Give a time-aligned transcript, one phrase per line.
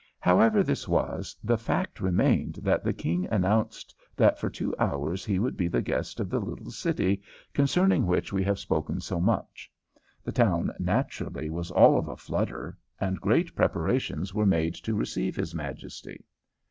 [0.19, 5.37] However this was, the fact remained that the King announced that for two hours he
[5.37, 7.21] would be the guest of the little city
[7.53, 9.71] concerning which we have spoken so much.
[10.23, 15.35] The town naturally was all of a flutter, and great preparations were made to receive
[15.35, 16.25] his Majesty.